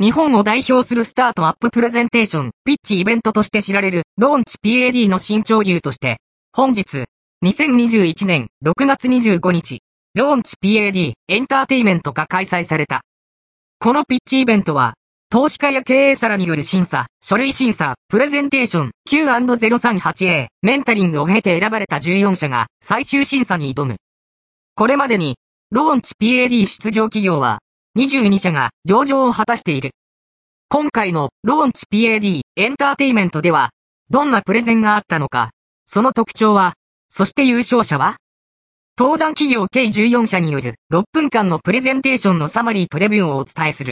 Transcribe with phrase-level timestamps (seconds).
[0.00, 6.18] 日本を代表するスタートアッププレゼンテーション、ピッチイベントとして知られる、ローンチ PAD の新潮流として、
[6.52, 7.06] 本日、
[7.44, 9.80] 2021年6月25日、
[10.14, 13.00] ローンチ PAD エンターテイメントが開催された。
[13.80, 14.94] このピッチイベントは、
[15.30, 23.96] 投資家や経営者らによる審査、書類審査、プレゼンテーション Q&038A、メンタリングを経て選ばれた14社が最終審査に挑む。
[24.76, 25.38] これまでに、
[25.72, 27.58] ローンチ PAD 出場企業は、
[27.98, 29.90] 22社が上場を果たしている。
[30.68, 33.70] 今回のローンチ PAD エンターテイメントでは、
[34.08, 35.50] どんなプレゼンがあったのか、
[35.84, 36.74] その特徴は、
[37.08, 38.16] そして優勝者は
[38.96, 43.86] 登壇企業計14社による6分間のプレゼンテーションのサマリーとレビューをお伝えする。